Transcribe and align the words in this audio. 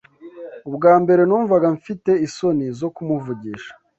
Ubwa 0.69 0.93
mbere 1.01 1.21
numvaga 1.25 1.67
mfite 1.77 2.11
isoni 2.27 2.65
zo 2.79 2.87
kumuvugisha 2.95 3.71